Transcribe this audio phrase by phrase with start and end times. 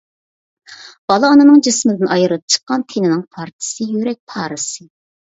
[1.11, 4.93] بالا ئانىنىڭ جىسمىدىن ئايرىلىپ چىققان تېنىنىڭ پارچىسى، يۈرەك پارىسى.